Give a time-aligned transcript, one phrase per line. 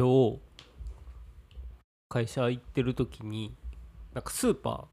[0.00, 0.38] 今日
[2.08, 3.54] 会社行ってる時に
[4.14, 4.88] なんかスーパ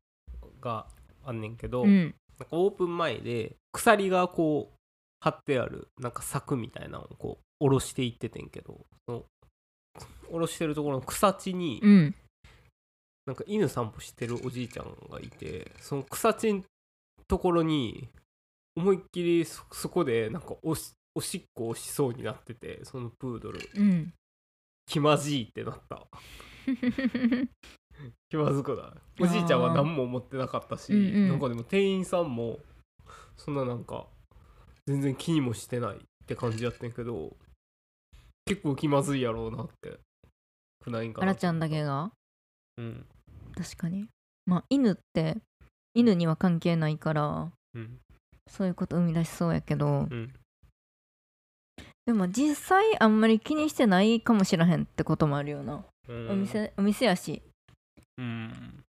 [0.59, 0.85] ーが
[1.25, 2.13] あんねんけど、うん。
[2.37, 4.77] なんかオープン前で鎖がこう
[5.21, 9.23] 貼ってあるなんか柵みたいなのをこう下ろしていっててんけどその
[10.29, 12.15] 下ろしてるところの草地にうん。
[13.25, 16.63] なんか犬散歩してるおじいちゃんがいてその草地の
[17.29, 18.09] ところに
[18.75, 23.61] 思いっきりそそこでなんかおしおしっこをしそうになっててそのプードル。
[23.73, 24.13] うん
[24.87, 26.07] 気まじいってなった。
[28.29, 29.23] 気まずくない？
[29.23, 31.29] おじいちゃんは何も思ってなかったし、うんうん。
[31.29, 32.59] なんかでも店員さんも
[33.35, 34.07] そんななんか
[34.85, 37.35] 全然気にもしてないって感じやってんけど
[38.45, 39.99] 結構気まずいやろうなって
[40.83, 41.23] くないんかな。
[41.23, 42.11] あらちゃんだけが？
[42.77, 43.05] うん。
[43.55, 44.07] 確かに。
[44.45, 45.37] まあ犬って
[45.93, 47.99] 犬には関係ないからうん。
[48.49, 50.33] そういうこと生み出しそうやけどうん
[52.07, 56.31] でも実際あんまり気にしてないかもしらへんってこともあるよな、うん。
[56.31, 57.41] お店お店やし。
[58.17, 58.83] うん。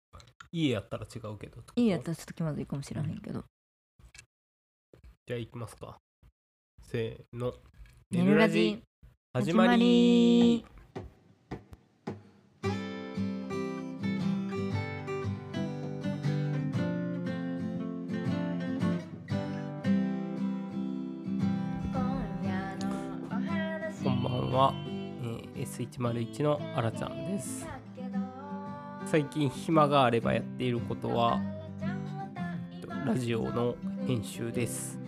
[0.51, 3.45] 家やったら違うけどいいやったらちょっと気まずいかもしらへんけど。
[5.29, 5.97] じゃあ行きますか。
[6.83, 7.55] せーの
[8.11, 8.83] 「ねるラジ
[9.33, 10.67] 始まり
[25.77, 27.67] えー S101 のあらちゃんです。
[29.07, 31.41] 最近暇があればやっていることは
[32.73, 33.75] えっとラジオの
[34.07, 34.99] 編集です。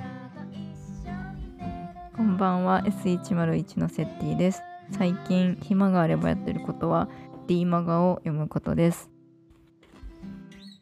[2.16, 4.62] こんばんは S101 のセッティです。
[4.90, 7.08] 最近暇があればやってることは
[7.46, 9.08] D マガを読むことです。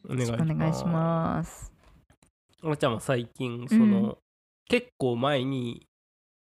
[0.09, 1.73] お願いしよろしくお願いしすます。
[2.63, 4.17] あらちゃんは最近その、うん。
[4.67, 5.87] 結構前に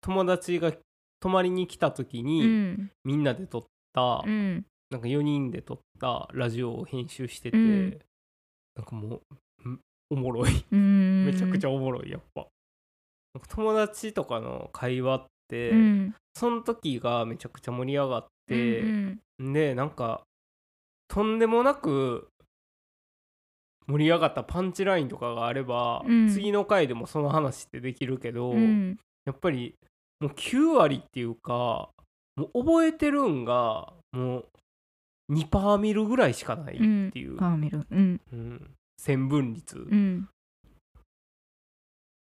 [0.02, 0.72] 友達が
[1.24, 2.92] 泊まりに来た時うに、ん。
[3.06, 4.66] みんなで撮った、うん。
[4.90, 8.00] なんか4人で撮ったラジオを編集してて、うん。
[8.76, 9.22] なんかも
[9.66, 9.80] うん
[10.10, 10.66] おもろい。
[10.70, 11.24] うん。
[11.32, 12.46] めちゃくちゃおもろいやっぱ。
[13.48, 16.16] 友達とかの会話って、うん。
[16.34, 19.54] その時がめちゃくちゃ盛り上がって、うん。
[19.54, 20.26] でなんか
[21.08, 22.28] とんでもなく
[23.88, 26.28] 盛り上がったパンチラインとかがあれば、うん。
[26.28, 29.00] 次の回でもその話ってできるけど、うん。
[29.24, 29.74] やっぱり
[30.20, 31.90] もう9割っていうか
[32.36, 34.46] もう覚えてるんがもう
[35.32, 36.84] 2パーミルぐらいしかないって
[37.20, 37.86] いう、パーミル。
[37.90, 38.22] うん。
[38.32, 38.72] うん。
[38.98, 39.78] 線分率。
[39.78, 40.28] うん。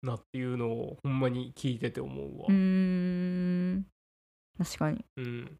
[0.02, 2.46] なっていうのをほんまに聞いてて思うわ。
[2.48, 3.86] うーん。
[4.58, 5.04] 確かに。
[5.16, 5.58] うん。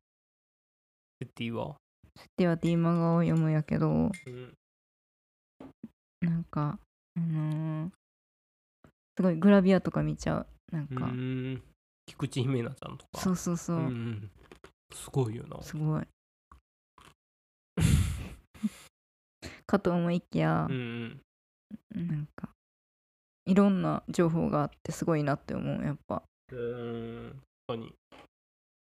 [1.21, 1.77] セッティは、
[2.37, 4.55] では D マガを読むやけどうん、
[6.21, 6.79] なんか
[7.17, 7.91] あのー
[9.17, 10.47] すごいグラビアとか見ちゃう。
[10.73, 11.62] なんうか、ん
[12.10, 13.21] 菊池姫奈ちゃんとか。
[13.21, 14.28] そうそうそう、ん、
[14.93, 15.62] すごいよな。
[15.62, 16.03] すごい
[19.65, 21.20] かと思いきやう、ん
[21.94, 22.50] なんか
[23.47, 26.59] いろんな情報があってすごいなって思うやっぱうん。
[26.59, 26.62] う
[27.28, 27.31] ん。
[27.31, 27.94] 本当に。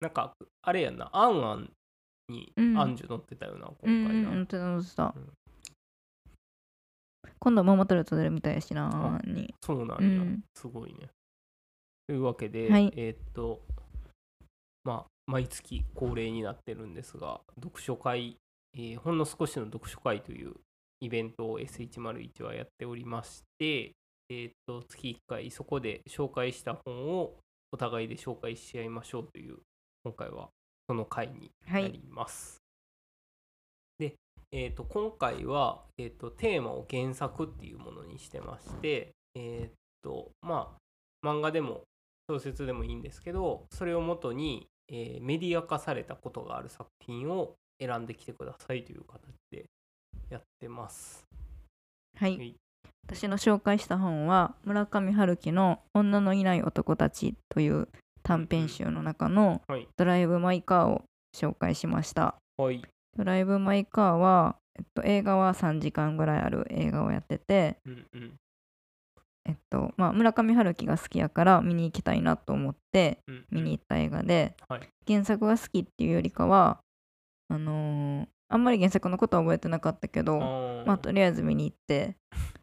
[0.01, 1.71] なんか、あれやんな、あんあん
[2.29, 4.31] にうんアンジュ乗ってたよな、うん今回な。
[4.31, 5.33] うんうん乗ってたうん
[7.41, 11.11] 今度はママタルト出るみたいやしなにそうなんや、うんすごいね。
[12.09, 13.61] というわけで、はいえーっと、
[14.83, 18.39] まあ、毎月恒例になってるんですが、読書会、
[18.75, 20.55] えーほんの少しの読書会という
[21.01, 23.93] イベントを S101 はやっておりまして、
[24.31, 27.35] えーっと、月1回そこで紹介した本を
[27.73, 29.59] お互いで紹介し合いましょうという、
[30.03, 30.49] 今回は
[30.89, 32.63] その回にはないります。
[33.99, 34.15] で、
[34.51, 39.71] えー、と今回は、えー、とテーマを原作っていうものにしてまして、えー、
[40.03, 41.83] とまあ漫画でも
[42.29, 49.67] 小説でもいいんですけどそれをもとに、えーメディア化されたことがある作品を選んできてくださいという形で
[50.31, 51.25] やってます。
[52.17, 52.55] はい、はい
[53.07, 57.89] 私の紹介した本は村上春樹の「女のいない男たち」という
[58.23, 62.37] 短編集の中のはい「ドライブ・マイ・カー」を紹介しました。
[62.59, 62.83] はい。
[63.17, 68.35] ドライブ・マイ・カーは、えっと、映画は3時間ぐらいある映画をやってて、うんうん
[69.49, 73.45] えっとまあ、村上春樹が好きやから見に行きたいなと思ってうんうん。
[73.51, 74.81] 見に行った映画で、はい。
[75.07, 76.81] 原作が好きっていうよりかは
[77.49, 80.39] あのーあんまり原作のことは覚えてなかったけど、
[80.87, 82.17] まあ、とりあえず見に行って、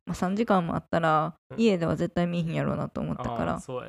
[0.08, 1.60] まあ、3時間もあったらうん。
[1.60, 3.62] 家では絶対見ひんやろうなと思ったから。
[3.62, 3.82] と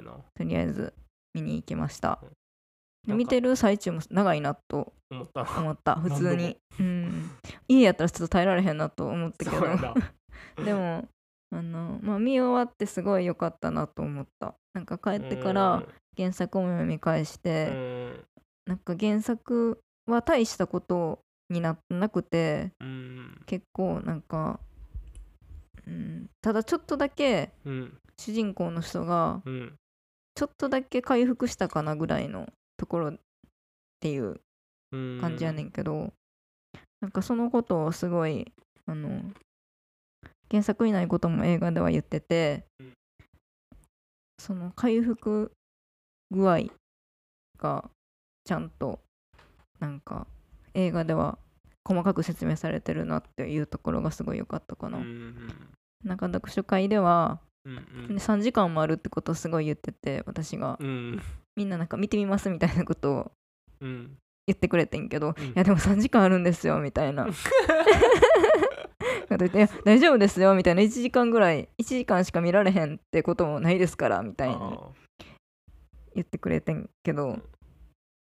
[0.44, 0.92] りあえず
[1.34, 2.18] 見に行きました。
[3.08, 3.16] うん。
[3.16, 5.44] 見てる最中も長いなと思った。
[5.44, 5.58] な。
[5.58, 5.94] 思った。
[6.00, 7.30] 普通に、うん、
[7.68, 9.66] 家やったらちょっと耐えられへんなと思ったけど。
[10.64, 11.08] でも
[11.50, 14.54] あの、まあ、見終わってすごい良かったなと思った。
[14.74, 15.82] なんか帰ってから
[16.16, 18.24] 原作も読み返しうて、ん、
[18.66, 23.40] なんか原作は大したことになってなくてうん。
[23.46, 24.60] 結構なんか、
[25.86, 29.74] うん、ただちょっとだけうん主人公の人がうん
[30.34, 32.46] ちょっとだけ回復したかなぐらいの
[32.76, 33.14] ところっ
[34.00, 34.40] ていう
[34.92, 35.18] うん。
[35.20, 36.12] 感じやねんけど、
[37.00, 38.52] なんかそのことをすごい
[38.86, 39.22] あの
[40.50, 42.92] 原作にないことも映画では言ってて、うん
[44.38, 45.50] その回復
[46.30, 46.64] 具合
[47.58, 47.90] が
[48.44, 49.00] ちゃんと
[49.80, 50.26] なんか
[50.74, 51.38] 映画では
[51.84, 54.98] 細かく説明されてるなっていうところがすごい良かったかな。
[54.98, 55.68] うんうん
[56.04, 60.76] なんか読書会では、うん3時間もあるってことをすごい言ってて私が。
[60.78, 61.12] うん
[61.56, 63.32] みみんななんか見てみますみたいなことを
[63.80, 64.16] うん。
[64.46, 65.44] 言ってくれてんけど、うん。
[65.46, 67.26] いやでも3時間あるんですよみたいな
[69.28, 70.82] 言って大丈夫ですよみたいな。
[70.82, 74.56] 1時間ぐらい1時間しか見られへんってこともないですからみたいに
[76.14, 77.40] 言ってくれてんけど。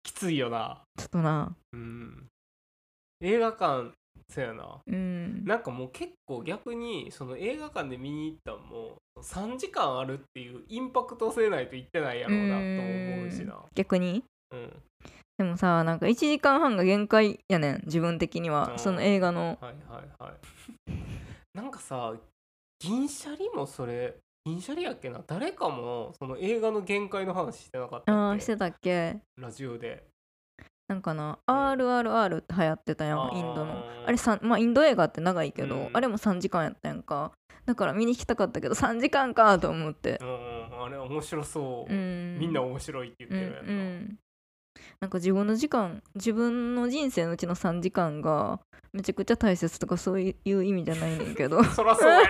[0.03, 0.83] きついよな。
[0.97, 1.55] ちょっとな。
[1.73, 2.27] うん。
[3.21, 3.93] 映画館
[4.29, 4.81] そうやな。
[4.87, 5.45] うん。
[5.45, 13.63] なんかもう結構逆にその映画館で見に行ったんも3時間あるっていうインパクト性ないと言ってないやろうなと思うしな。
[13.75, 14.25] 逆に？
[14.53, 14.73] うん
[15.41, 18.75] でもさなんか1時間半が限界やねん自分的には。
[18.77, 19.57] その映画の。
[19.59, 20.93] はいはいはい。
[21.57, 22.13] なんかさ
[22.79, 25.23] 銀シャリもそれ銀シャリやっけな？
[25.27, 29.17] 誰かもその映画の限界の話してなかったあーしてたっけ？
[29.39, 30.05] ラジオで。
[30.89, 33.83] なんかな RRR って流行ってたやんインドの。
[34.05, 35.91] あれさまあインド映画って長いけど、うん。
[35.95, 37.33] あれも3時間やったやんか。
[37.65, 40.19] だから見に行きたかったけど3時間かと思って。
[40.21, 42.39] うんあれ面白そう、うん。
[42.39, 44.19] みんな面白いって言ってるやんな、うんうん
[45.01, 48.61] なんか自分の時間自分の人生のうちの3時間が
[48.93, 51.65] めちゃくちゃ大切とかそういう意味じゃないねんけど。
[51.73, 52.27] そらそうやろ。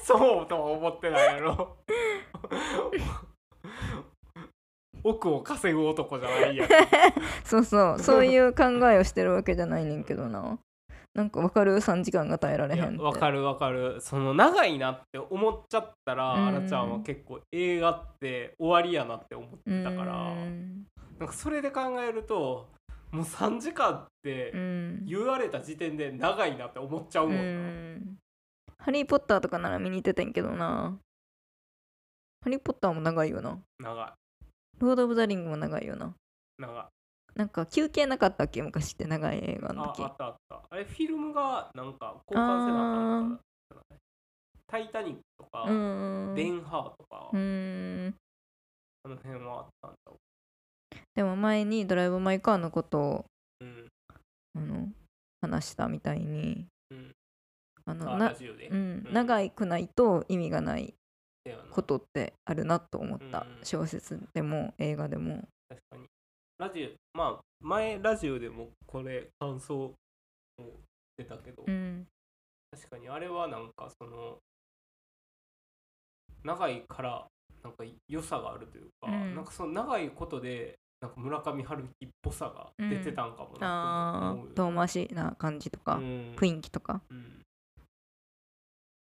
[0.02, 1.76] そうとは思ってないやろ。
[5.04, 6.68] 億を稼ぐ男じゃないやん。
[7.44, 10.58] そうそうそういう考えをしてるわけじゃないねんけどな
[11.12, 14.00] なんかわかる？3時間が耐えられへんわかるわかる。
[14.00, 16.46] その長いなって思っちゃったら、うん。
[16.46, 20.86] あらちゃんは結構映画って終わりやなって思ってたから、うん。
[21.18, 22.68] なんかそれで考えると
[23.10, 25.04] もう3時間ってうん。
[25.04, 28.16] 言われた時点で長いなって思っちゃうもんな、うん。
[28.78, 30.96] ハリー・ポッターとかなら見に行ってたんやけどな。
[32.42, 33.58] ハリー・ポッターも長いよな。
[33.80, 34.12] 長い。
[34.78, 36.14] ロード・オブ・ザ・リングも長いよな。
[36.56, 36.84] 長い
[37.34, 40.02] なんか休憩なかったっけ昔って長い映画の時。
[40.02, 40.62] ああったあった。
[40.70, 43.42] あれフィルムがなんか交換せなあかんのか
[43.74, 43.96] な
[44.66, 45.64] タイタニックとか、
[46.34, 48.14] ベンハーとか、うーん。
[49.02, 50.12] あの辺はあったんだ
[51.14, 53.24] でも前にドライブ・マイ・カーのことを
[53.60, 53.88] うん。
[54.54, 54.88] あの
[55.40, 57.12] 話したみたいにうん。
[57.86, 58.18] あの
[59.10, 60.94] 長くないと意味がない
[61.70, 63.64] ことってあるなと思ったうん。
[63.64, 66.06] 小説でも映画でも確かに
[66.60, 69.94] ラジオまあ前ラジオでもこれ感想を
[71.16, 72.06] 出たけど、うん。
[72.70, 74.36] 確かにあれはなんかその
[76.44, 77.26] 長いから
[77.64, 79.34] なんか良さがあるというか、うん。
[79.34, 84.46] なんかその長いことでなんか村上春樹っぽさが出てたんかもあなと思う。
[84.48, 86.34] よー遠回しな感じとかうん。
[86.36, 87.00] 雰囲気とか。
[87.08, 87.40] うん。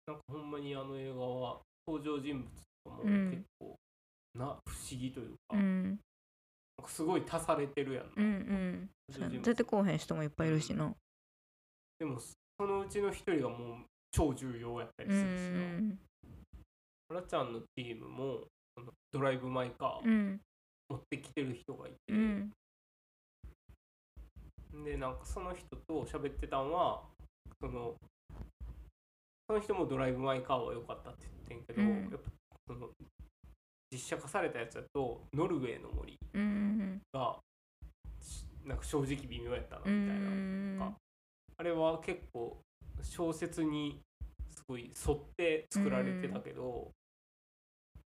[0.09, 2.51] なんかほんまにあの映画は登場人物
[2.85, 3.31] とかもうん。
[3.31, 3.77] 結構
[4.35, 5.57] な不思議というか
[6.87, 8.89] すごい足されてるやんな、うん
[9.31, 9.43] うん。
[9.43, 10.95] 出てこうへん人もいっぱいいるしな。
[11.99, 13.79] でもそのうちの一人がもう
[14.13, 15.99] 超重要やったりうするしな、ん
[17.11, 18.41] あらちゃんのチームも
[19.13, 20.41] ドライブ・マイ・カーうん。
[20.89, 22.53] 持ってきてる人がいて、うん。
[24.85, 27.03] でなんかその人と喋ってたんは
[27.61, 27.95] その
[29.49, 32.11] その人もドライブ・マイ・カーは良かったって言ってんけど、うん。
[32.11, 32.31] やっぱ
[32.69, 32.89] その
[33.93, 37.39] 実写化されたやつだとノルウェーの森うんが
[38.21, 40.97] しなんか正直微妙やったなうみたいな、ん
[41.59, 42.59] あれは結構
[43.03, 44.01] 小説に
[44.51, 46.91] すごい沿って作られてたけど、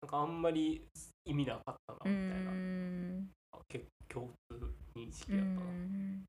[0.02, 0.82] なんかあんまり
[1.24, 3.28] 意味なかったうなみたいな、ん
[3.68, 5.60] 結構共通認識うやったな。
[5.60, 6.24] ん。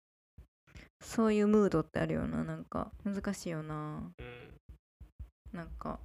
[1.01, 2.91] そういうムードってあるよななんか。
[3.03, 4.09] 難しいよな。
[4.17, 5.57] うん。
[5.57, 5.99] なんか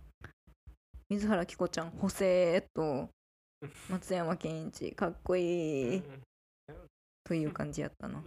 [1.08, 3.08] 水原希子ちゃん補正と
[3.90, 6.02] 松山ケンイチかっこいい。
[7.24, 8.22] という感じやったな。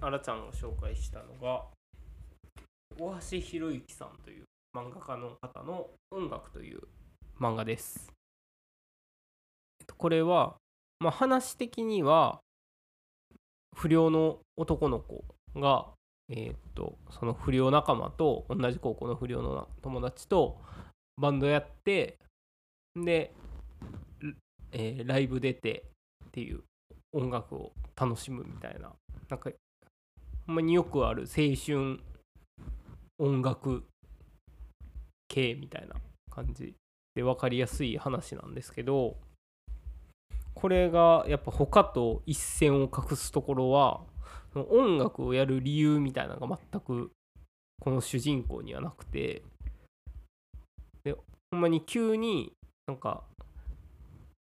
[0.00, 1.66] あらちゃんが紹介したのが
[2.96, 6.80] 大橋博之さんという漫画家の方の「音楽」という
[7.40, 8.12] 漫画です。
[9.96, 10.56] これは、
[11.00, 12.40] まあ、話的には
[13.74, 15.24] 不良の男の子
[15.56, 15.92] が、
[16.28, 20.60] えーっとその不良仲間と同じ高校の不良の友達と
[21.16, 22.16] バンドやって
[23.04, 23.32] で、
[24.72, 25.84] えーライブ出て
[26.26, 26.62] っていう
[27.12, 28.92] 音楽を楽しむみたいな。
[29.28, 29.50] なんか
[30.46, 32.00] ほんまによくある青春
[33.18, 33.84] 音楽
[35.28, 35.96] 系みたいな
[36.30, 36.74] 感じ
[37.14, 39.16] で分かりやすい話なんですけど
[40.54, 44.00] これがやっぱ他と一線を画すところは
[44.54, 47.10] 音楽をやる理由みたいなのが全く
[47.80, 49.42] この主人公にはなくて。
[51.04, 52.52] でほんまに急に
[52.88, 53.22] なんか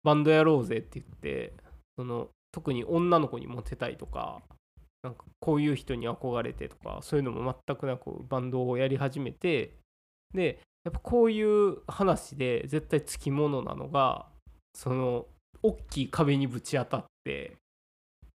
[0.03, 1.53] バンドやろうぜって言って
[1.97, 4.41] その特に女の子にモテたいとか
[5.03, 9.73] なんかこういう人に憧れてとかそういうのも全くなくバンドをやり始めて
[10.33, 14.27] でやっぱこういう話で絶対つきものなのが
[14.73, 15.25] その
[15.63, 17.57] 大きい壁にぶち当たって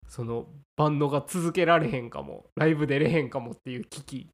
[0.08, 4.28] そのバンドが続けられへんかもライブ出れへんかもっていう危機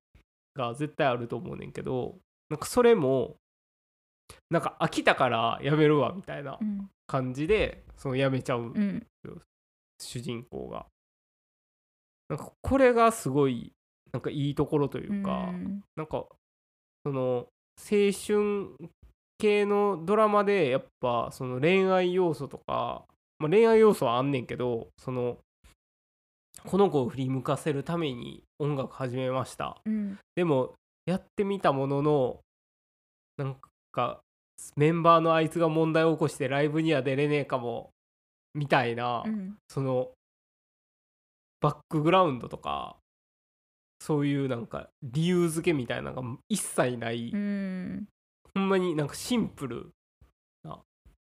[0.55, 2.15] が絶対あると思うねんけど
[2.49, 3.37] なんかそれも
[4.51, 6.89] なんか飽きたからやめるわみたいなうん。
[7.07, 9.07] 感じでそのやめちゃううん。
[10.01, 10.87] 主人公が。
[12.29, 13.73] なんかこれがすごい
[14.13, 15.83] なんかいいところというか、うん。
[15.95, 16.25] なんか
[17.05, 17.47] その
[17.79, 18.91] 青春
[19.39, 23.05] 系のドラマでやっぱその恋愛要素とか、
[23.39, 25.39] まあ、恋愛要素はあんねんけどその
[26.65, 29.81] この子を振り向かせるために音楽始めました。
[29.85, 30.19] うん。
[30.35, 32.41] でもやってみたものの
[33.37, 33.69] なんか
[34.77, 37.91] メンバーのあいつが問題を起こしてライブには出れねえかも
[38.55, 39.57] みたいな、うん。
[39.69, 40.09] その
[41.61, 42.97] バックグラウンドとか
[44.01, 48.07] そういうなんか理由付けみたいなのが一切ない、うん。
[48.55, 49.91] ほんまになんかシンプル
[50.65, 50.79] な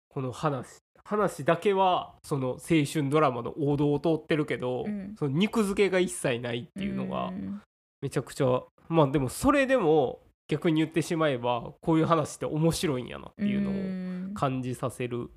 [0.09, 5.15] この話話だけはその青春ドラマの王道を通ってるけど、うん。
[5.17, 7.61] その肉付けが一切ないっていうのがん。
[8.01, 15.29] めちゃくちゃまあでもそれでも逆に言ってしまえばこういう話って面白いんやなっていうのをん感じさせる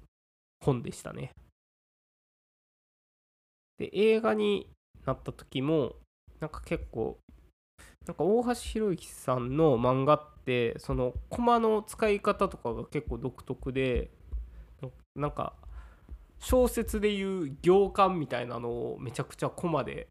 [0.65, 1.33] 本でしたね。
[3.79, 4.69] で映画に
[5.07, 5.97] なった時も
[6.39, 7.19] なんか結構
[8.07, 14.11] なんか大橋宏之さんの漫画ってそのコマの使い方とかが結構独特で
[14.81, 15.55] ななんか
[16.39, 20.09] 小説でいう行間みたいなのをめちゃくちゃコマで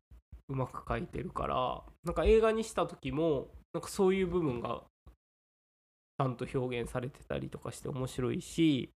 [0.47, 4.88] うまく書いてるからなんか映画にした時もなんかそういう部分がち
[6.19, 8.89] ちゃんと表現されてたりとかして面白いし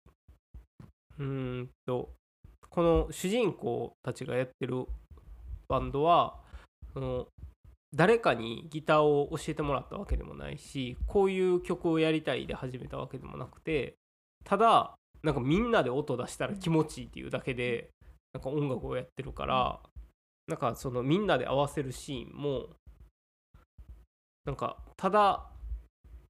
[1.19, 2.09] うんと
[2.71, 4.87] この主人公たちがやってる
[5.67, 6.39] バンドは
[6.95, 7.27] その
[7.93, 13.93] 誰かにギターを教えてもらったわけでもないしこういう曲をやりたいで始めたわけでもなくて
[14.43, 17.91] ただなんかみんなで音出したら気持ちいいっていうだけで
[18.33, 19.79] なんか音楽をやってるから
[20.47, 22.69] なんかそのみんなで合わせるシーンも
[24.45, 25.45] なんかただ「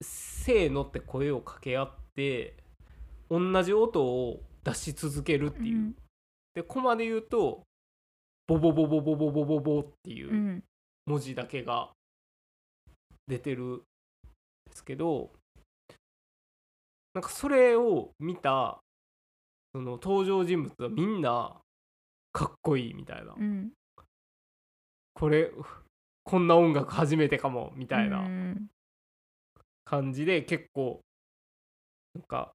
[0.01, 2.57] せーの」って声を掛け合って
[3.29, 5.95] 同じ音を出し続けるっていう、うん。
[6.53, 7.63] でコマで言うと
[8.47, 10.63] 「ボボボボボボボボボ」っていううん。
[11.05, 11.91] 文字だけが
[13.27, 13.83] 出てるんで
[14.73, 15.31] すけど
[17.13, 18.79] なんかそれを見た
[19.73, 21.59] その登場人物はみんな
[22.33, 23.71] かっこいいみたいな、うん。
[25.13, 25.51] これ
[26.23, 28.19] こんな音楽初めてかもみたいな。
[28.19, 28.69] うん
[29.91, 31.01] 感じで結構
[32.15, 32.53] なんか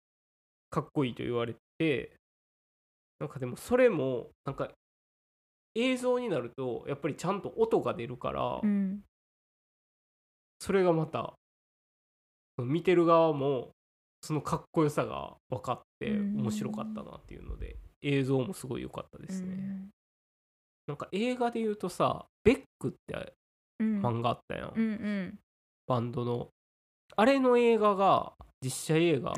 [0.70, 2.16] かっこいいと言われて
[3.20, 4.70] なんかでもそれもなんか
[5.74, 9.02] 映像になるとやっぱりちゃんと音が出るから、うん。
[10.58, 11.34] それがまた
[12.56, 13.72] 見てる側も
[14.22, 16.40] そのかっこよさが分かってうん。
[16.40, 19.90] 面白かったなっていうので映像もすごい良かったですね。
[20.86, 23.34] なんか映画で言うとさ「ベック」って
[23.78, 24.00] うん。
[24.00, 25.38] 漫画あったやん、うんうん。
[25.86, 26.48] バンドの
[27.14, 28.32] あれの映画が
[28.62, 29.30] 実写映画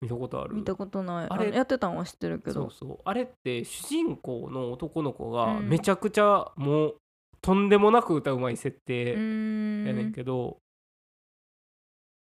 [0.00, 0.54] 見たことある？
[0.54, 1.26] 見たことない。
[1.28, 2.70] あれやってたんは知ってるけど。
[2.70, 2.98] そうそう。
[3.04, 5.68] あれって主人公の男の子がうん。
[5.68, 6.96] めちゃくちゃもう
[7.40, 10.58] とんでもなく歌うまい設定やねんけど、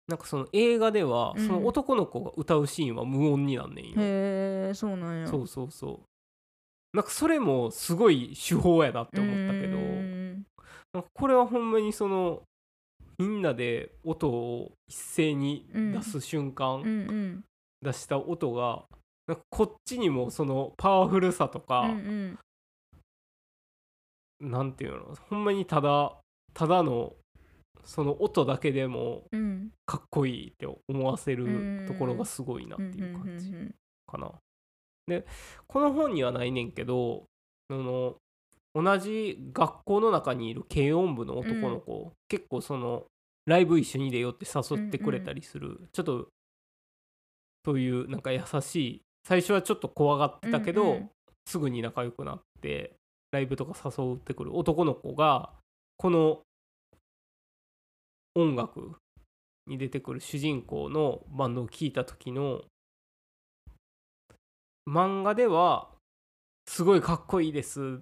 [0.08, 1.48] なんかその映画ではうん。
[1.48, 5.28] その男の子が歌うシーンは無音になんねんよ、へえそうなんや。
[5.28, 6.06] そうそうそう。
[6.96, 9.68] なんかそれもすごい手法やなって思ったけ
[10.96, 12.44] どこれはほんまにその
[13.18, 17.44] みんなで音を一斉に出す瞬間、うんうん。
[17.82, 18.84] 出した音が
[19.28, 22.40] なんかこっちにもそのパワフルさとか、うん
[24.40, 25.16] なんていうの？
[25.30, 26.14] ほんまにただ
[26.54, 27.14] ただの
[27.86, 29.40] その音だけでもうん。
[29.40, 31.86] うんかっこいいって思わせうん。
[31.86, 33.76] るところがすごいなってうんいう感じうん
[34.08, 34.32] かな。
[35.08, 35.26] で
[35.68, 37.26] この本にはないねんけど
[37.70, 38.16] その
[38.76, 43.06] 同じ学校の中にいる軽音部の男の子、結構その
[43.46, 46.28] ライブ一緒に出ようって誘ってくれたりする、ちょっと
[47.66, 51.10] そういうなんか優しい最初はちょっと怖がってたけど、うんうん。
[51.46, 52.94] すぐに仲良くなって
[53.32, 54.58] ライブとか誘ってくる。
[54.58, 55.52] 男の子が
[55.98, 56.42] この
[58.36, 58.96] 音楽
[59.68, 62.62] に出てくる主人公のバンドを聴いた時の
[64.90, 65.90] 漫画では
[66.68, 68.00] すごいかっこいいです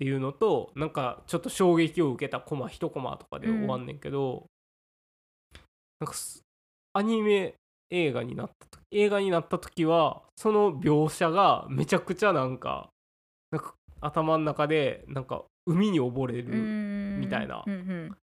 [0.00, 4.46] っていうのとなんかちょっと衝撃を受けたコマ一コマとかで終わんねんけど、
[6.00, 6.42] なんかす
[6.94, 7.54] アニメ
[7.90, 12.88] 映画になった時映画になった時はその描写がめちゃくちゃなんか
[13.50, 18.16] なんか頭の中でなんか海に溺れるみたいなうんうん。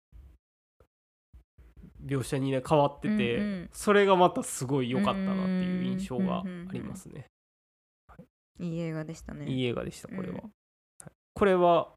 [2.06, 3.70] 描写にね変わってて、うんうん。
[3.74, 7.26] それがまたすごい良かったなっていう印象がありますね。
[8.60, 8.76] い。
[8.76, 9.46] い映画でしたね。
[9.46, 10.50] いい映画でしたこれは、うんはい
[11.36, 11.92] これは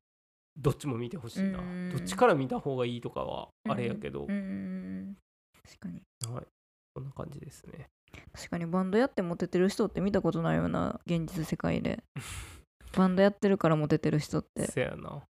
[0.57, 1.89] どっちも見てほしいな、うん。
[1.91, 5.15] どっちから見た方がいいとかはあれやけど、うん
[5.63, 6.01] 確かに。
[6.29, 6.45] はい。
[6.93, 7.87] こんな感じですね。
[8.33, 12.03] 確かにバンドやってモテてる人って見たことないような現実世界で。
[12.97, 14.67] バンドやってるからモテてる人って。
[14.67, 15.23] せやな。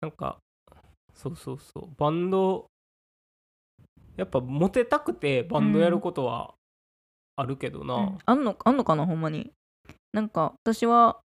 [0.00, 0.38] なんか
[1.14, 1.88] そうそうそう。
[1.96, 2.66] バンド
[4.16, 6.54] やっぱモテたくてバンドやることは
[7.36, 8.18] あるけどな、うん。
[8.24, 9.52] あんのあんのかなほんまに。
[10.12, 11.20] なんか私は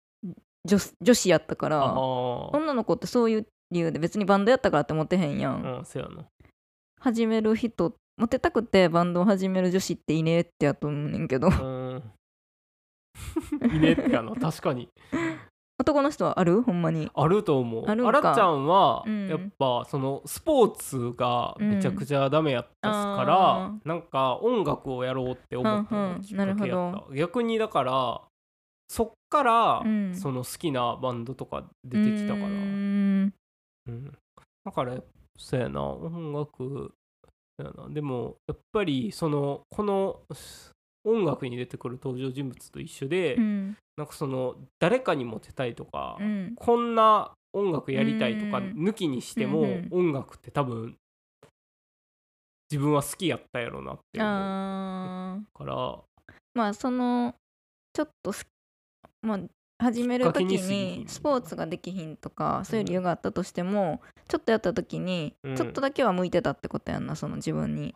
[0.65, 6.25] 女女子やったかあらあ女の子ってそういう理由で別にバンドやったからってモテへんやん、うんせやな。
[6.99, 11.47] 始める人モテたくてバンドを始める女子っていねえってやと思うねんけど。
[11.47, 12.03] うん。
[13.73, 14.89] いねってやな確かに。
[15.79, 16.61] 男の人はある？
[16.61, 17.09] ほんまに。
[17.13, 17.85] あると思う。
[17.85, 19.27] あらちゃんはうん。
[19.29, 28.21] やっぱそのスポーツがめちゃくちゃダメやったから、あなんか音楽をやろうって思ったのがきっかけやった、うん逆にだから
[28.89, 30.15] そっからうん。
[30.15, 32.53] その好きなバンドとか出てきたから、うー
[33.25, 33.33] ん。
[33.87, 34.17] うん。
[34.65, 34.97] だから
[35.37, 35.83] そうやな。
[35.83, 36.93] 音楽
[37.59, 37.87] やな。
[37.89, 40.21] でもやっぱりそのこの
[41.05, 43.77] 音楽に出てくる登場人物と一緒で、うん。
[43.95, 46.53] なんかその誰かにモテたいとか、うん。
[46.55, 48.71] こんな音楽やりたいとかうん。
[48.73, 50.09] 抜きにしても、うんうん。
[50.09, 50.95] 音楽って多分
[52.71, 55.45] 自分は好きやったやろなって思う。
[55.53, 55.99] から
[56.53, 57.35] まあその
[57.93, 58.47] ちょっとす
[59.21, 59.39] まあ
[59.81, 65.55] 始める時にスポーツができひんとかそういう理由があったとしても、ちょっとやった時にうん。
[65.55, 67.93] ちょっとだけは向いてたってことやんなその自分に。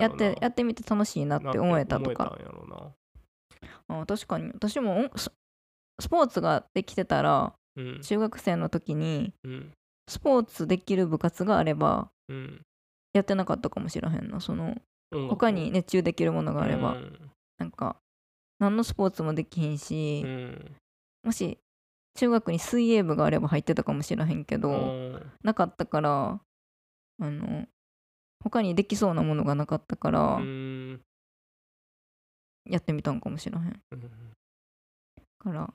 [0.00, 2.36] やってやってみて楽しいなって思えたとか。
[3.88, 4.50] あ確かに。
[4.52, 5.30] 私もおス
[6.00, 7.54] スポーツができてたら
[8.02, 9.72] 中学生の時にうん。
[10.08, 12.60] スポーツできる部活があればうん。
[13.12, 14.76] やってなかったかもしれへんなその
[15.28, 17.30] 他に熱中できるものがあれば、うん。
[17.58, 17.96] なんか
[18.62, 20.76] 何のスポーツもできひんし、うん。
[21.24, 21.58] もし
[22.14, 25.32] 中学に水泳部があれば入ってたかもしれへんけど、うん。
[25.42, 26.40] なかったから
[27.20, 27.66] あの
[28.44, 31.00] 他にできそうなものがなかったから、うん。
[32.64, 33.82] やってみたんかもしれへん。
[33.90, 34.10] うん。
[35.40, 35.74] から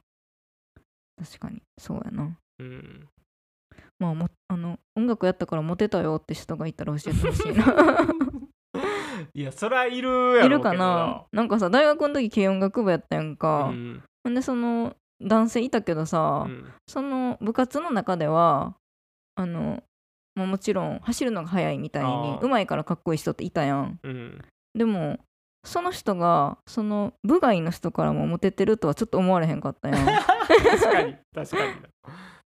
[1.21, 2.37] 確かにそうやな。
[2.59, 3.09] うん。
[3.99, 7.65] まあもあの音楽やったからモテたよって人がいたら教えてほしいな
[9.33, 11.25] いやそりゃいるやろいるかな？
[11.31, 14.03] なんかさ大学の時軽音楽部やったやんか、うん。
[14.23, 16.65] ほんでその男性いたけどさ、うん。
[16.87, 18.75] その部活の中では
[19.35, 19.83] あの、
[20.35, 23.99] まあ、もちろん走るのが速いみたいにうまいからかっこいい人っていたやん。
[24.03, 24.41] うん。
[24.75, 25.19] でも
[25.63, 30.05] その人がその部外の人からもモテてるとはちょっと思われへんかったやん。
[30.05, 31.81] 確かに確かに。
[31.81, 31.89] な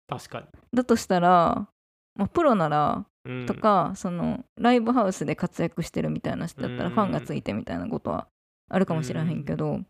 [0.09, 0.47] 確かに。
[0.75, 1.69] だとしたら、
[2.15, 3.47] まあ、プロならうん。
[3.47, 6.95] とか、そのライブハウスで活躍してるみたいな人だったらうん。
[6.95, 8.29] ファンがついてみたいなことは
[8.71, 9.81] あるかもしれへんけど、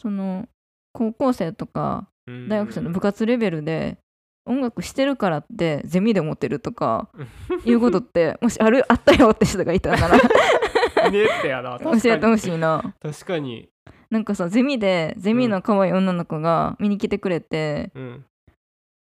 [0.00, 0.48] その
[0.92, 2.48] 高校生とかうん。
[2.48, 3.98] 大学生の部活レベルで
[4.46, 7.08] 音楽してるからってゼミでモテるとか
[7.64, 10.08] いうことってもしあるあったよって人がいたら
[11.10, 11.78] ねってやな。
[11.82, 12.94] 教えてほしいな。
[13.00, 13.68] 確かに。
[14.10, 18.24] なんかさゼミでゼミの可愛い女の子が見に来てくれて、うん。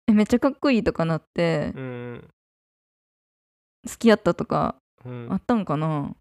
[0.08, 2.28] えめっちゃかっこいいとかなってうん
[3.88, 5.28] 好きやったとかうん。
[5.32, 6.16] あったんかな？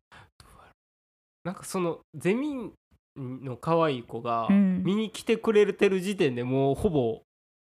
[1.45, 2.73] なんかそのゼミ
[3.17, 4.83] の可愛い子がうん。
[4.85, 7.23] 見に来てくれてる時点でもうほぼ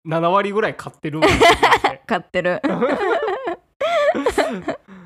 [0.08, 1.19] 7割ぐらい買ってる
[2.08, 2.62] 買ってる。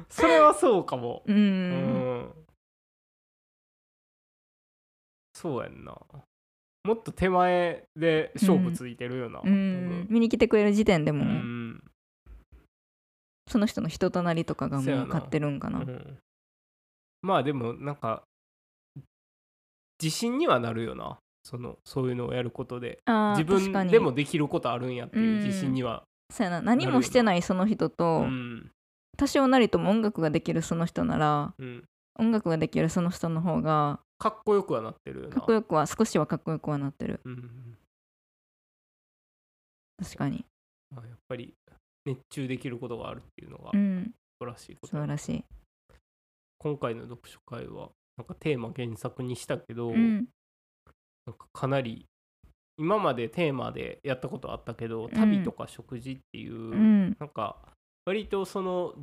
[0.10, 1.24] それはそうかも。
[1.26, 1.70] ううん。
[2.20, 2.30] ん
[5.34, 5.96] そうやんな。
[6.84, 10.08] もっと手前で勝負ついてるよな、う多ん分。
[10.10, 11.24] 見に来てくれる時点でも。
[11.24, 11.61] うう、ん
[13.52, 15.80] その人の人となりとかがもう買ってるんかな。
[15.80, 16.18] うん。
[17.22, 18.24] まあでもなんか
[20.02, 21.20] 自信にはなるよな。
[21.44, 23.00] そのそういうのをやることで。
[23.36, 26.62] 自分でもできることあるんやっていう自信には、そうやな。
[26.62, 28.72] 何もしてないその人と、うん。
[29.18, 31.84] 多少なりとも音楽ができるその人ならうん、
[32.18, 37.20] 音楽ができるその人の方がかっこよくはなってるかっこよくは少しはかっこよくはなってる。
[37.26, 37.78] うん。
[40.02, 40.46] 確かに。
[40.96, 41.54] まあ、やっぱり
[42.06, 44.12] 熱中できることがあるっていうのが素うん。
[44.40, 45.44] 晴らしいこと素晴らしい。
[46.58, 50.28] 今回の読書会はなんかテーマ原作にしたけど、うん。
[51.26, 52.06] なんかかなり
[52.78, 55.12] 今までテーマでやったことあったけどん。
[55.12, 57.16] 旅とか食事っていう、うん。
[57.20, 57.58] なんか
[58.06, 58.96] 割とその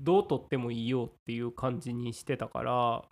[0.00, 3.04] どうとってもいいよっていう感じにしてたから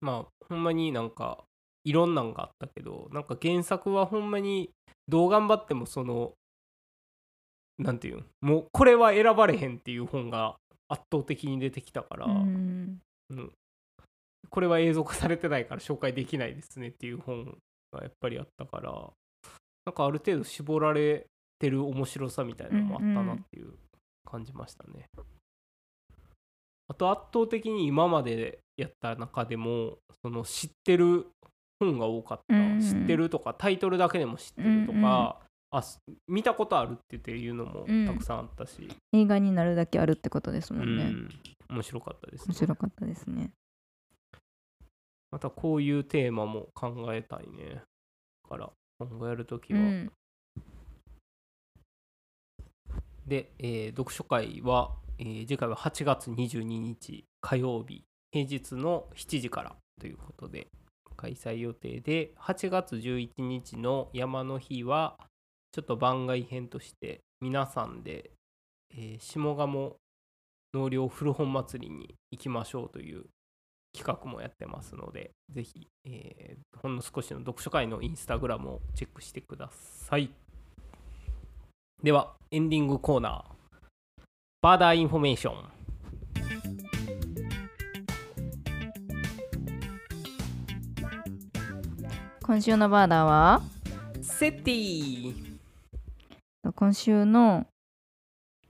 [0.00, 1.44] まあほんまになんか
[1.84, 4.70] いろんなんがあったけどなんか原作はほんまに
[5.08, 6.32] どう頑張ってもその
[7.78, 10.56] なんていうんもうこれは選ばれへんっていう本が
[10.88, 13.00] 圧倒的に出てきたから、うん。
[13.30, 13.52] うん。
[14.50, 17.58] これは映像化されてないから紹介できないですねっていう本
[17.92, 18.92] がやっぱりあったから。
[19.86, 21.26] なんかある程度絞られ
[21.58, 23.74] てる面白さみたいなのもあったなっていう
[24.24, 25.10] 感じましたね。
[26.88, 31.26] あと圧倒的に今までやった中でもその知ってる
[31.80, 32.80] 本が多かった、うんうん。
[32.80, 35.43] 知ってるとかタイトルだけでも知ってるとか、うんうん
[35.76, 38.06] あす見たことあるってていうのもうん。
[38.06, 41.28] たくさんあったし、映画になるだけあるってことですもんね、うん。
[41.70, 43.50] 面白かったです、面白かったですね。
[45.30, 47.82] またこういうテーマも考えたいね。
[48.44, 49.80] だから考えるときは。
[49.80, 50.12] うん。
[53.26, 58.04] で、えー読書会は、えー次回は8月22日火曜日。
[58.30, 60.66] 平日の7時からということで
[61.16, 65.16] 開催予定で8月11日の山の日は
[65.74, 68.30] ちょっと番外編として皆さんで、
[68.96, 69.96] えー下鴨
[70.72, 73.24] 納涼古本祭りに行きましょうという
[73.92, 80.30] 企画もやってますのでぜひ、えーほんの少しの読書会のインスタグラムをチェックしてください。
[82.04, 84.22] ではエンディングコーナー。
[84.62, 85.56] バーダーインフォメーション。
[92.44, 93.62] 今週のバーダーは？
[94.22, 95.43] セッティ
[96.72, 97.66] 今週の、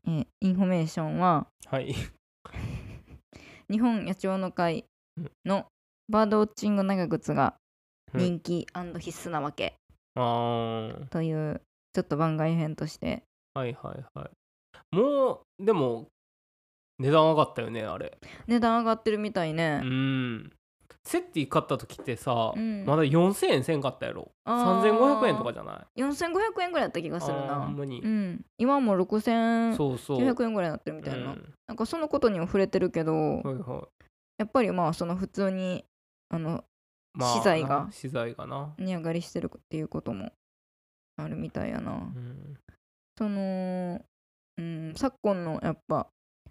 [0.06, 1.94] えーインフォメーションははい。
[3.70, 4.84] 日本野鳥の会
[5.44, 5.66] の
[6.08, 7.56] バードウォッチング長靴が
[8.12, 8.66] 人気
[8.98, 9.74] 必須なわけ
[10.16, 11.08] あー。
[11.08, 11.62] という
[11.94, 13.22] ちょっと番外編として。
[13.54, 14.96] はいはいはい。
[14.96, 16.08] もうでも
[16.98, 18.18] 値段上がったよねあれ。
[18.46, 20.52] 値段上がってるみたいうね、ん
[21.04, 22.84] セッティ買った時ってさ、うん。
[22.84, 24.32] まだ4000円せんかったやろ。
[24.44, 24.92] あー。
[24.92, 27.60] 3500円とかじゃない？4500円ぐらいだった気がするな。
[27.60, 28.44] ほんまに、うん。
[28.58, 30.22] 今も6900そうそう。
[30.22, 31.54] 円ぐらいになってるみたいな、うん。
[31.66, 34.04] なんかそのことにも触れてるけど、はいはい。
[34.38, 35.84] やっぱりまあその普通に
[36.30, 36.64] あの
[37.12, 40.32] まあ資材がな資材がな、値上がりしてるっていうことも
[41.16, 42.58] あるみたいやな、うん。
[43.16, 44.00] その、
[44.58, 46.08] うん、昨今のやっぱ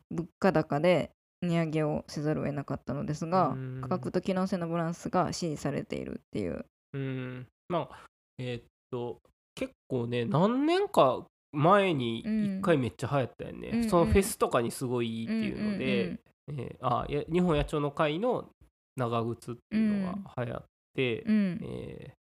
[0.10, 1.12] 物価高で
[1.44, 3.82] 値上げをせざるを得なかったのですが、うん。
[3.82, 6.66] 価格と機能性のバランスが支持されているっていう。
[6.94, 7.48] うん。
[7.70, 8.06] まあ
[8.38, 9.20] えーっと
[9.56, 16.60] 結構ね何年か前に一回めっちゃ流行ったよね、うんそのフェスとかにすごいいいっていうので、うんうん。
[16.60, 18.50] えーあや日本野鳥の会の
[18.96, 20.64] 長靴っていうのが流行っ
[20.96, 21.36] て、うん。
[21.36, 21.60] うん。
[21.64, 22.14] えー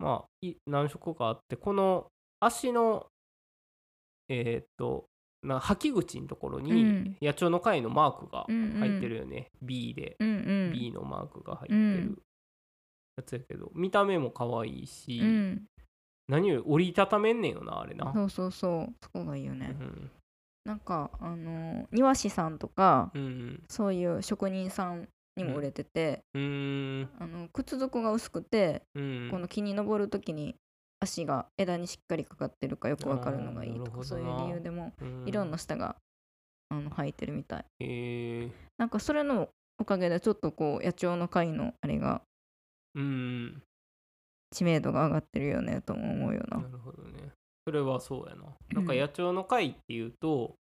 [0.00, 2.06] まあい何色かあってこの
[2.40, 3.06] 足の
[4.28, 5.06] えーっと
[5.42, 7.16] な履き口のところうにん。
[7.22, 8.80] 野鳥の会のマークがうんうん。
[8.80, 10.32] 入ってるよね、B で、うんう
[10.70, 10.72] ん。
[10.72, 12.22] B のマークが入ってうんる。
[13.16, 15.64] やつやけど、見た目も可愛いし、うん。
[16.28, 18.12] 何より折りたためんねんよなあれな。
[18.12, 18.94] そうそうそう。
[19.02, 20.10] そこがいいよね、うん
[20.64, 26.42] なんかあの庭師さんとかうんそういう職人さんにも売れてて、うん。
[26.42, 27.08] うん。
[27.20, 29.28] あの靴底が薄くて、うん。
[29.30, 30.56] この木に登る時に
[31.00, 35.28] 足が枝にしっかりかかってるかよくわかるのがいいとかそういう理由でもうん。
[35.28, 35.96] いろんな下が
[36.70, 37.64] あの履いてるみたい。
[37.80, 38.52] えー。
[38.78, 42.22] なんかそれのおかげでちょっとこう野鳥の会のあれが
[42.94, 43.62] うん。
[44.50, 46.58] 知名度が上がってるよねとも思うよな。
[46.58, 47.32] なるほどね。
[47.66, 48.44] それはそうやな。
[48.72, 50.54] なんかうん野鳥の会っていうと、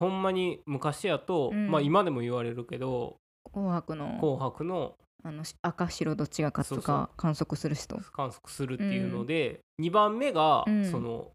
[0.00, 1.70] ほんまに昔やと、うん。
[1.70, 3.16] まあ今でも言われるけど
[3.52, 4.18] 紅白の。
[4.20, 7.96] 紅白のあのし赤白どっちが勝つか観測する人。
[8.12, 10.90] 観測するっていうので、2番目がうん。
[10.90, 11.32] その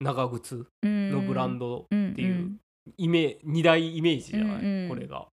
[0.00, 2.58] 長靴ののブランドっっていう
[2.98, 4.88] イメ2大イメージじゃない、うんうん。
[4.90, 5.26] これが。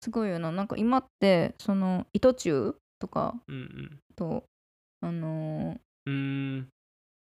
[0.00, 0.52] すごいよな。
[0.52, 4.44] なんか今ってその糸中とかうんと
[5.00, 6.68] あのーうん。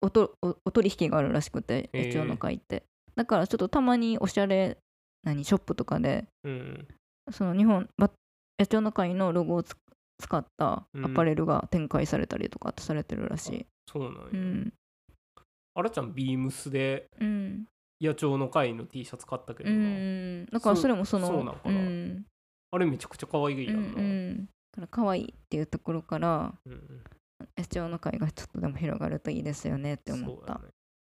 [0.03, 2.85] おとおお取引があるらしくて野鳥の会って。
[3.17, 4.77] だからちょっとたまにおしゃれ
[5.23, 6.87] 何ショップとかでうん。
[7.31, 8.11] その日本ば
[8.61, 9.75] 野鳥の会のロゴをつ
[10.19, 11.05] 使ったうん。
[11.07, 13.67] アパレルが展開されたりとかってされてるらしい。
[13.91, 14.21] そうなんや。
[14.33, 14.73] うん。
[15.75, 17.67] あらちゃん、ビームスでうん。
[18.01, 21.75] 野鳥の会の T シャツ買ったけうどな、んだからそれもそのそうなんかな。
[21.81, 22.27] うん。
[22.73, 24.01] あれめちゃくちゃ可愛いやうんんな。
[24.01, 24.37] うん。
[24.47, 27.05] だから可愛いっていうところからうん
[27.57, 30.55] 野鳥の会がちょっとでも広がるといいですよねって思った。
[30.55, 30.61] ね。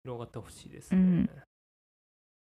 [0.04, 1.30] 広がってほしいですね、うん。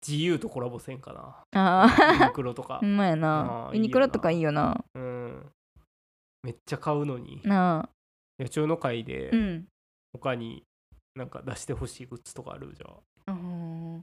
[0.06, 1.42] 自由とコラボせんかな。
[1.52, 2.78] あユニあクロとか。
[2.82, 3.70] ほんまやあな。
[3.72, 4.84] ーユニクロとかいいよな。
[4.94, 5.52] うん
[6.46, 7.88] めっちゃ買うのに野
[8.54, 9.66] 鳥の会でうん。
[10.12, 10.62] 他に
[11.16, 14.00] なんか出してほしいグッズとかあるじゃああー。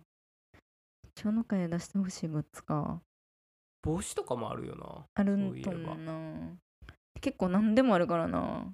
[1.16, 3.00] 蝶の会で出してほしいグッズか。
[3.82, 5.72] 帽子とかもあるよなあるそういえば。
[5.72, 6.14] んと思うな
[7.22, 8.66] 結構何でもあるからな。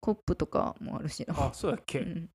[0.00, 1.34] コップとかもあるしな。
[1.34, 2.28] あそうやっけ、うん。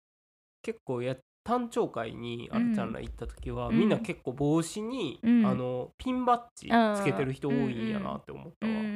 [0.63, 1.15] 結構や
[1.47, 3.77] 誕生会にあるちゃんら行った時は、うん。
[3.77, 5.45] みんな結構帽子に、うん。
[5.45, 8.90] あのピンバッジつけてる人多いんやなって思ったうわ、ん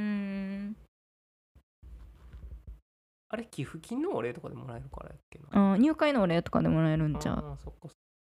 [3.36, 5.74] あれ寄付金のお礼とかでもらえるからやっけな。
[5.74, 7.36] あー入会のお礼とかでもらえるんちゃう？
[7.36, 7.90] あーそっか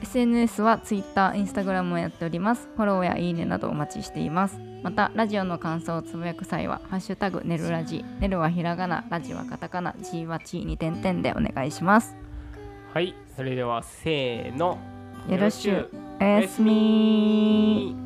[0.03, 2.67] SNS は Twitter、Instagram もやっております。
[2.77, 4.72] フォローやいいねなどお待ちしています。
[4.83, 12.17] また、ラジオの感想をつぶやく際は、ハッシュタグねるラジ、ねるはひらがな、ラジはカタカナ、G はチーに点々でお願いします。
[12.93, 14.79] はい、それではせーの。
[15.29, 15.89] よろしゅう。
[16.21, 18.02] おやすみ